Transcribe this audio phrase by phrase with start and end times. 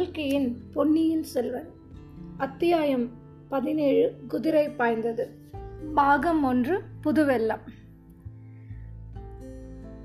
[0.00, 1.68] கல்கியின் பொன்னியின் செல்வன்.
[2.36, 3.10] அத்தியாயம்
[3.48, 5.38] பதினேழு குதிரை பாய்ந்தது.
[5.94, 7.60] பாகம் ஒன்று புதுவெல்லம்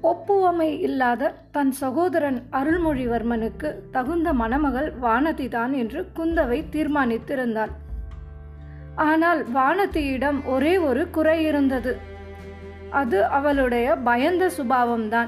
[0.03, 7.71] ஒப்புவமை இல்லாத தன் சகோதரன் அருள்மொழிவர்மனுக்கு தகுந்த மணமகள் வானதிதான் என்று குந்தவை தீர்மானித்திருந்தாள்.
[8.95, 11.97] ஆனால் வானதியிடம் ஒரே ஒரு குறை இருந்தது.
[12.89, 15.27] அது அவளுடைய பயந்த சுபாவம்தான்.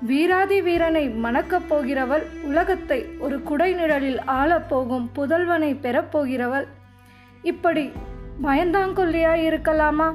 [0.00, 6.66] வீராதி வீரனை மணக்கப் போகிறவள் உலகத்தை ஒரு குடை நிழலில் ஆளப்போகும் புதல்வனை பெறப்போகிறவள்
[7.42, 7.92] இப்படி
[8.42, 10.14] பயந்தாங்கொல்லியாய் இருக்கலாமா?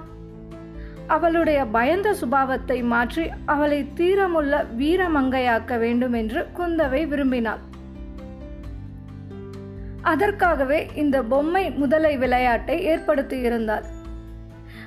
[1.07, 7.59] அவளுடைய பயந்த சுபாவத்தை மாற்றி அவளை தீரமுள்ள வீரமங்கையாக்க வேண்டும் என்று குந்தவை விரும்பினாள்.
[10.01, 13.83] அதற்காகவே இந்த பொம்மை முதலை விளையாட்டை ஏற்படுத்தியிருந்தாள்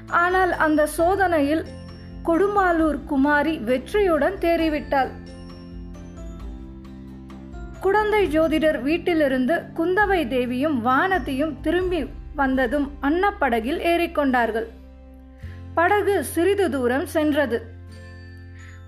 [0.07, 1.65] ஆனால் அந்த சோதனையில்
[2.25, 5.09] கொடுமாலூர் குமாரி வெற்றியுடன் தேறிவிட்டாள்.
[7.81, 14.65] குடந்தை ஜோதிடர் வீட்டிலிருந்து குந்தவை தேவியும் வானதியும் திரும்பி வந்ததும் அன்னப்படகில் ஏறிக்கொண்டார்கள்.
[15.75, 17.63] படகு சிறிது தூரம் சென்றது.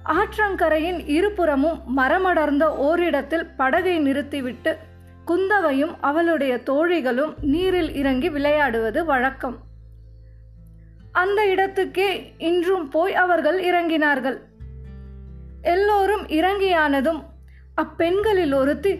[0.04, 4.76] ஆற்றங்கரையின் இருபுறமும் மரமடர்ந்த ஓரிடத்தில் படகை நிறுத்திவிட்டு
[5.24, 9.65] குந்தவையும் அவளுடைய தோழிகளும் நீரில் இறங்கி விளையாடுவது வழக்கம்.
[11.16, 14.38] அந்த இடத்துக்கே இன்றும் போய் அவர்கள் இறங்கினார்கள்.
[15.64, 17.20] எல்லோரும் இறங்கியானதும்
[17.76, 18.92] அப்பெண்களில் ஒருத்தி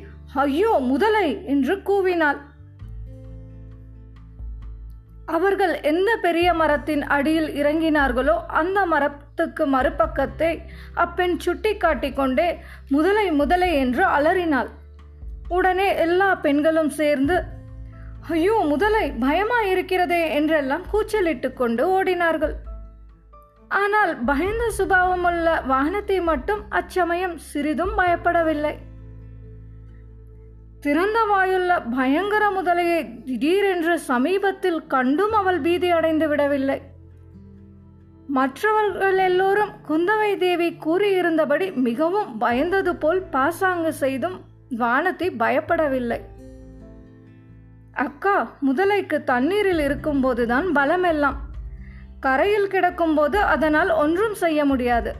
[0.44, 1.28] ஐயோ முதலை!
[1.47, 2.39] என்று கூவினாள்.
[5.28, 10.50] அவர்கள் எந்த பெரிய மரத்தின் அடியில் இறங்கினார்களோ அந்த மரத்துக்கு மறுபக்கத்தை
[10.94, 12.48] அப்பெண் சுட்டி காட்டிக்கொண்டே
[12.89, 13.70] முதலை முதலை!
[13.75, 14.70] என்று அலறினாள்.
[15.48, 17.37] உடனே எல்லா பெண்களும் சேர்ந்து
[18.34, 22.55] ஐயோ முதலை பயமா இருக்கிறதே என்றெல்லாம் கூச்சலிட்டு கொண்டு ஓடினார்கள்.
[23.70, 28.74] ஆனால் பயந்த சுபாவமுள்ள வாகனத்தை மட்டும் அச்சமயம் சிறிதும் பயப்படவில்லை.
[30.81, 36.78] திறந்த வாயுள்ள பயங்கர முதலையை திடீரென்று சமீபத்தில் கண்டும் அவள் பீதி அடைந்து விடவில்லை.
[38.38, 44.38] மற்றவர்கள் எல்லோரும் குந்தவை தேவி கூறியிருந்தபடி மிகவும் பயந்தது போல் பாசாங்கு செய்தும்
[44.78, 46.20] வானத்தை பயப்படவில்லை.
[47.96, 51.36] அக்கா முதலைக்கு தண்ணீரில் இருக்கும்போதுதான் பலமெல்லாம்.
[52.20, 55.14] கரையில் கிடக்கும்போது அதனால் ஒன்றும் செய்ய முடியாது.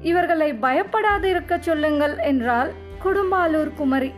[0.00, 2.72] இவர்களை பயப்படாது இருக்க சொல்லுங்கள் என்றால்
[3.04, 4.12] குடும்பாலூர் குமரி.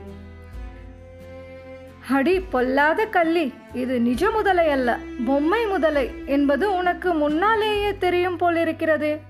[2.09, 9.21] அடி பொல்லாத கள்ளி இது நிஜ முதலை அல்ல பொம்மை முதலை என்பது உனக்கு முன்னாலேயே தெரியும் போலிருக்கிறதே.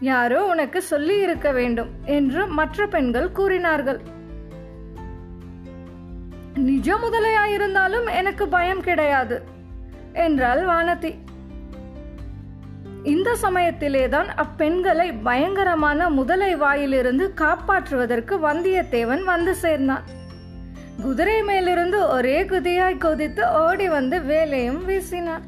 [0.00, 4.00] யாரோ உனக்கு சொல்லி இருக்க வேண்டும் என்று மற்ற பெண்கள் கூறினார்கள்.
[6.54, 9.42] நிஜ முதலையாயிருந்தாலும் எனக்கு பயம் கிடையாது
[10.12, 11.14] என்றாள் வானதி.
[13.02, 20.04] இந்த சமயத்திலேதான் அப்பெண்களை பயங்கரமான முதலை வாயிலிருந்து காப்பாற்றுவதற்கு வந்தியத்தேவன் வந்து சேர்ந்தான்.
[21.02, 25.42] குதிரை மேலிருந்து ஒரே குதியாய் கொதித்து ஓடி வந்து வேலையும் வீசினான்.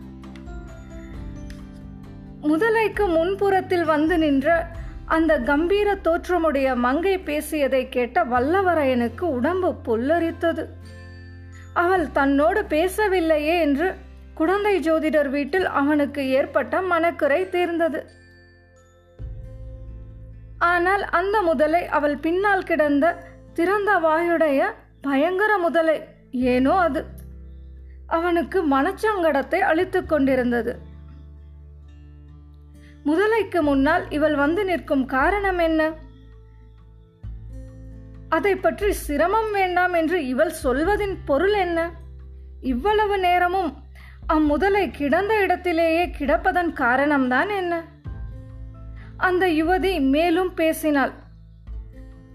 [2.43, 4.67] முதலைக்கு முன்புறத்தில் வந்து நின்ற
[5.07, 10.67] அந்த கம்பீர தோற்றமுடைய மங்கை பேசியதை கேட்ட வல்லவரையனுக்கு உடம்பு புல்லரித்தது.
[11.83, 13.89] அவள் தன்னோடு பேசவில்லையே என்று
[14.35, 18.01] குழந்தை ஜோதிடர் வீட்டில் அவனுக்கு ஏற்பட்ட மனக்குறை தீர்ந்தது.
[20.73, 23.15] ஆனால் அந்த முதலை அவள் பின்னால் கிடந்த
[23.55, 24.61] திறந்த வாயுடைய
[25.01, 25.97] பயங்கர முதலை
[26.53, 27.03] ஏனோ அது.
[28.07, 30.73] அவனுக்கு மனச்சங்கடத்தை அளித்து கொண்டிருந்தது.
[33.05, 35.83] முதலைக்கு முன்னால் இவள் வந்து நிற்கும் காரணம் என்ன?
[38.37, 41.91] அதை பற்றி சிரமம் வேண்டாம் என்று இவள் சொல்வதின் பொருள் என்ன?
[42.61, 43.71] இவ்வளவு நேரமும்
[44.33, 47.75] அம்முதலை கிடந்த இடத்திலேயே கிடப்பதன் காரணம்தான் என்ன?
[49.17, 51.13] அந்த யுவதி மேலும் பேசினாள்.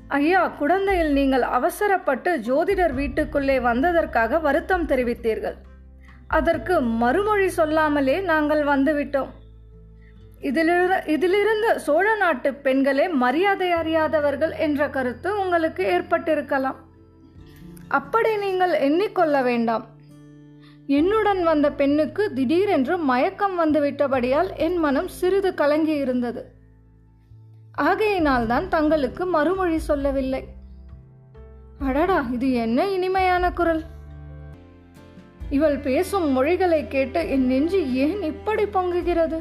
[0.07, 5.57] ஐயா குழந்தையில் நீங்கள் அவசரப்பட்டு ஜோதிடர் வீட்டுக்குள்ளே வந்ததற்காக வருத்தம் தெரிவித்தீர்கள்.
[6.27, 9.31] அதற்கு மறுமொழி சொல்லாமலே நாங்கள் வந்துவிட்டோம்.
[10.41, 16.75] இதிலிரு இதிலிருந்து சோழ நாட்டு பெண்களே மரியாதை அறியாதவர்கள் என்ற கருத்து உங்களுக்கு ஏற்பட்டிருக்கலாம்.
[17.87, 19.85] அப்படி நீங்கள் எண்ணிக்கொள்ள வேண்டாம்.
[20.87, 26.45] என்னுடன் வந்த பெண்ணுக்கு திடீரென்று மயக்கம் வந்துவிட்டபடியால் என் மனம் சிறிது கலங்கி இருந்தது.
[27.81, 30.43] ஆகையினால்தான் தங்களுக்கு மறுமொழி சொல்லவில்லை.
[31.79, 33.83] அடடா இது என்ன இனிமையான குரல்?
[35.49, 39.39] இவள் பேசும் மொழிகளை கேட்டு என் நெஞ்சு ஏன் இப்படி பொங்குகிறது?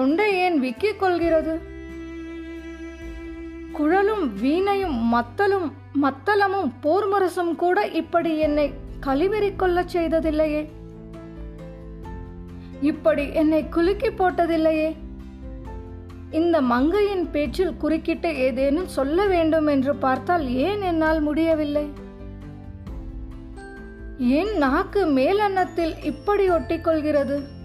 [0.00, 1.60] தொண்டை ஏன் விக்கிக் கொள்கிறது?
[3.72, 10.68] குழலும் வீணையும் மத்தலும் மத்தளமும் போர்முரசும் கூட இப்படி என்னை கழிவெறி கொள்ளச் செய்ததில்லையே?
[12.80, 14.96] இப்படி என்னை குலுக்கி போட்டதில்லையே?
[16.30, 21.92] இந்த மங்கையின் பேச்சில் குறுக்கிட்டு ஏதேனும் சொல்ல வேண்டும் என்று பார்த்தால் ஏன் என்னால் முடியவில்லை?
[24.18, 27.58] ஏன் நாக்கு மேலன்னத்தில் இப்படி ஒட்டிக்கொள்கிறது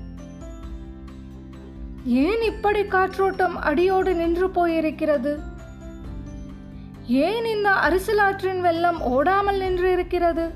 [2.06, 5.40] ஏன் இப்படி காற்றோட்டம் அடியோடு நின்று போயிருக்கிறது?
[7.06, 10.50] ஏன் இந்த அரிசலாற்றின் வெள்ளம் ஓடாமல் நின்று இருக்கிறது?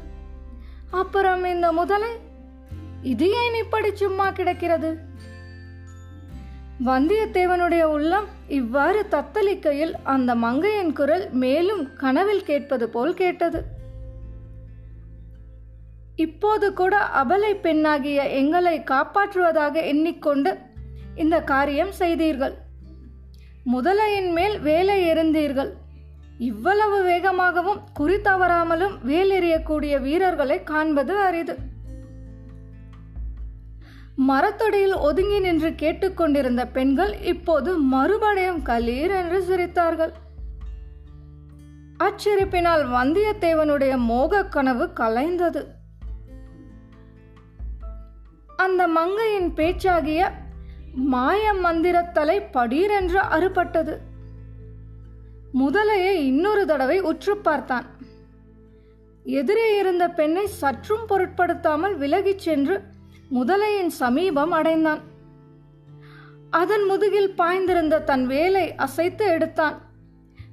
[0.92, 2.10] அப்புறம் இந்த முதலை
[3.02, 4.98] இது ஏன் இப்படி சும்மா கிடக்கிறது?
[6.86, 13.64] வந்தியத்தேவனுடைய உள்ளம் இவ்வாறு தத்தளிக்கையில் அந்த மங்கையின் குரல் மேலும் கனவில் கேட்பது போல் கேட்டது.
[16.16, 20.58] இப்போது கூட அபலை பெண்ணாகிய எங்களை காப்பாற்றுவதாக எண்ணிக்கொண்டு
[21.20, 22.56] இந்த காரியம் செய்தீர்கள்.
[23.74, 25.70] முதலையின் மேல் வேலை எறிந்தீர்கள்
[26.38, 31.58] இவ்வளவு வேகமாகவும் குறி தவறாமலும் வேல் எறியக்கூடிய வீரர்களை காண்பது அரிது.
[34.16, 40.12] மரத்தடியில் ஒதுங்கி நின்று கேட்டுக்கொண்டிருந்த பெண்கள் இப்போது மறுபடியும் கலீர் என்று சிரித்தார்கள்.
[42.00, 45.66] அச்சிரிப்பினால் வந்தியத்தேவனுடைய மோகக் கனவு கலைந்தது.
[48.56, 50.32] அந்த மங்கையின் பேச்சாகிய
[50.94, 53.98] மாய மந்திரத்தலை படீரென்று அறுபட்டது.
[55.54, 57.86] முதலையை இன்னொரு தடவை உற்று பார்த்தான்.
[59.24, 62.82] எதிரே இருந்த பெண்ணை சற்றும் பொருட்படுத்தாமல் விலகிச் சென்று
[63.32, 65.00] முதலையின் சமீபம் அடைந்தான்.
[66.50, 69.82] அதன் முதுகில் பாய்ந்திருந்த தன் வேலை அசைத்து எடுத்தான்.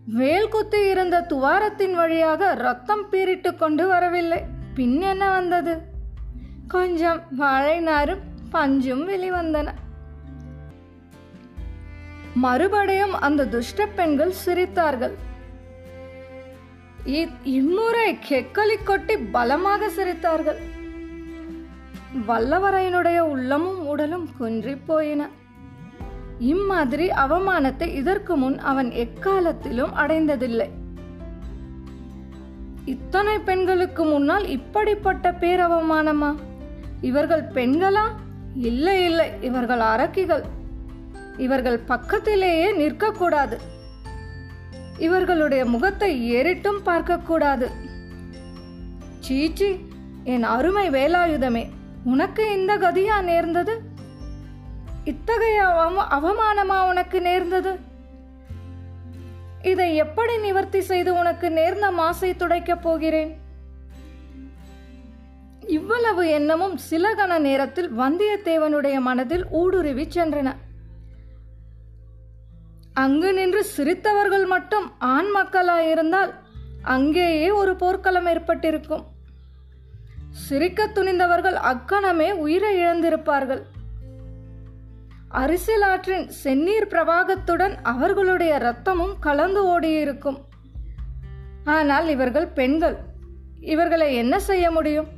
[0.07, 4.43] வேல் குத்தி இருந்த துவாரத்தின் வழியாக ரத்தம் பீரிட்டு கொண்டு வரவில்லை.
[4.75, 5.79] பின் என்ன வந்தது?
[6.69, 8.19] கொஞ்சம் வாழை நாரும்
[8.53, 9.69] பஞ்சும் வெளிவந்தன.
[12.37, 15.13] மறுபடியும் அந்த துஷ்ட பெண்கள் சிரித்தார்கள்.
[17.07, 20.57] இ- இம்முறை கெக்கலி கொட்டி பலமாக சிரித்தார்கள்.
[22.29, 25.29] வல்லவரையனுடைய உள்ளமும் உடலும் குன்றி போயின
[26.39, 30.69] இம்மாதிரி அவமானத்தை இதற்கு முன் அவன் எக்காலத்திலும் அடைந்ததில்லை.
[32.85, 36.35] இத்தனை பெண்களுக்கு முன்னால் இப்படிப்பட்ட பேரவமானமா?
[37.01, 38.09] இவர்கள் பெண்களா?
[38.55, 40.43] இல்லை இல்லை இவர்கள் அரக்கிகள்.
[41.37, 43.59] இவர்கள் பக்கத்திலேயே நிற்கக்கூடாது.
[44.99, 47.71] இவர்களுடைய முகத்தை ஏறிட்டும் பார்க்கக்கூடாது.
[49.21, 49.79] சீச்சி
[50.25, 51.69] என் அருமை வேலாயுதமே
[52.05, 53.81] உனக்கு இந்த கதியா நேர்ந்தது?
[55.05, 55.63] இத்தகைய
[56.11, 57.79] அவமானமா உனக்கு நேர்ந்தது?
[59.63, 63.39] இதை எப்படி நிவர்த்தி செய்து உனக்கு நேர்ந்த மாசை துடைக்கப் போகிறேன்?
[65.67, 70.55] இவ்வளவு எண்ணமும் சில கண நேரத்தில் வந்தியத்தேவனுடைய மனதில் ஊடுருவிச் சென்றன.
[73.01, 76.33] அங்கு நின்று சிரித்தவர்கள் மட்டும் ஆண் மக்களாயிருந்தால்
[76.83, 79.05] அங்கேயே ஒரு போர்க்களம் ஏற்பட்டிருக்கும்.
[80.31, 83.63] சிரிக்க துணிந்தவர்கள் அக்கணமே உயிரை இழந்திருப்பார்கள்.
[85.31, 90.39] அரசியலாற்றின் செந்நீர் பிரவாகத்துடன் அவர்களுடைய ரத்தமும் கலந்து ஓடியிருக்கும்.
[91.65, 92.97] ஆனால் இவர்கள் பெண்கள்.
[93.61, 95.09] இவர்களை என்ன செய்ய முடியும்?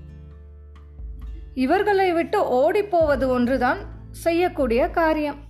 [1.54, 3.78] இவர்களை விட்டு ஓடிப்போவது ஒன்றுதான்
[4.10, 5.46] செய்யக்கூடிய காரியம்.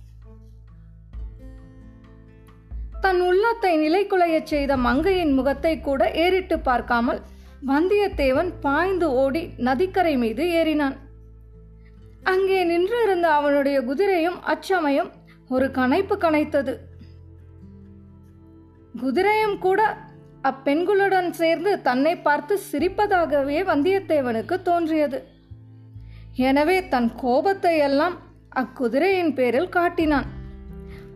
[3.03, 7.21] தன் உள்ளத்தை நிலைக்குலையச் செய்த மங்கையின் முகத்தை கூட ஏறிட்டு பார்க்காமல்
[7.69, 10.97] வந்தியத்தேவன் பாய்ந்து ஓடி நதிக்கரை மீது ஏறினான்.
[12.23, 15.09] அங்கே நின்றிருந்த அவனுடைய குதிரையும் அச்சமயம்
[15.49, 16.73] ஒரு கனைப்பு கனைத்தது
[19.01, 19.81] குதிரையும் கூட
[20.49, 25.19] அப்பெண்களுடன் சேர்ந்து தன்னை பார்த்து சிரிப்பதாகவே வந்தியத்தேவனுக்கு தோன்றியது.
[26.49, 28.15] எனவே தன் கோபத்தை எல்லாம்
[28.61, 30.27] அக்குதிரையின் பேரில் காட்டினான்.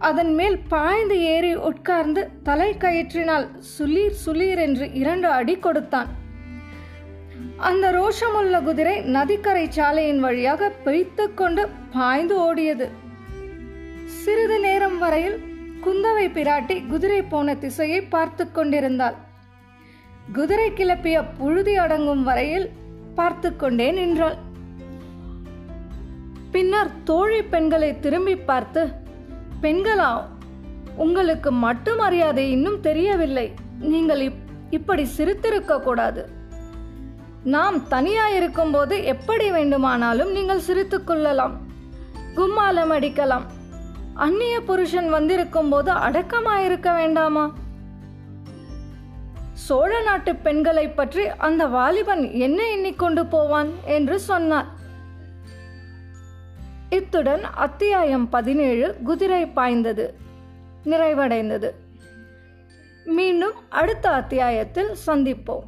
[0.08, 6.10] அதன் மேல் பாய்ந்து ஏறி உட்கார்ந்து தலை கயிற்றினால் சுளீர் சுளீர் என்று இரண்டு அடி கொடுத்தான்.
[7.68, 11.64] அந்த ரோஷமுள்ள குதிரை நதிக்கரை சாலையின் வழியாக பிய்த்து கொண்டு
[11.96, 12.88] பாய்ந்து ஓடியது.
[14.22, 15.38] சிறிது நேரம் வரையில்
[15.86, 19.18] குந்தவை பிராட்டி குதிரை போன திசையை பார்த்து கொண்டிருந்தாள்.
[20.38, 22.68] குதிரை கிளப்பிய புழுதி அடங்கும் வரையில்
[23.20, 24.38] பார்த்து கொண்டே நின்றாள்.
[26.56, 28.82] பின்னர் தோழி பெண்களை திரும்பி பார்த்து
[29.64, 30.26] பெண்களா?
[30.96, 33.54] உங்களுக்கு மட்டு மரியாதை இன்னும் தெரியவில்லை.
[33.80, 34.38] நீங்கள் இப்-
[34.70, 36.30] இப்படி சிரித்திருக்க கூடாது.
[37.44, 41.52] நாம் தனியாயிருக்கும் போது எப்படி வேண்டுமானாலும் நீங்கள் சிரித்துக்கொள்ளலாம்
[42.36, 43.42] கும்மாலம் அடிக்கலாம்.
[44.14, 47.54] அந்நிய புருஷன் வந்திருக்கும் போது அடக்கமாயிருக்க வேண்டாமா?
[49.54, 53.70] சோழ நாட்டு பெண்களை பற்றி அந்த வாலிபன் என்ன எண்ணிக்கொண்டு போவான்?
[53.86, 54.82] என்று சொன்னார்.
[56.94, 60.14] இத்துடன் அத்தியாயம் பதினேழு குதிரை பாய்ந்தது.
[60.84, 61.72] நிறைவடைந்தது.
[63.06, 65.64] மீண்டும் அடுத்த அத்தியாயத்தில் சந்திப்போம்.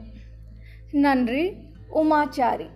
[0.91, 1.53] நன்றி
[1.89, 2.69] உமாச்சாரி.